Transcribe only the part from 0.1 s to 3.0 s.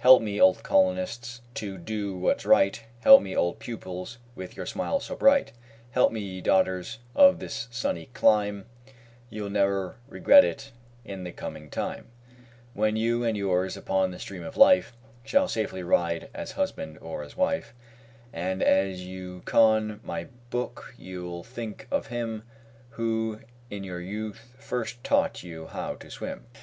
me, old colonists, to do what's right;